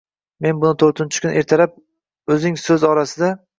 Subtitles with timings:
[0.45, 1.77] Men buni to‘rtinchi kuni ertalab,
[2.39, 3.33] o‘zing so‘z orasida: